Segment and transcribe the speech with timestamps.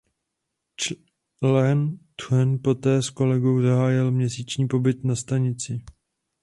[0.77, 1.81] Čchen
[2.19, 5.81] Tung poté s kolegou zahájili měsíční pobyt na stanici.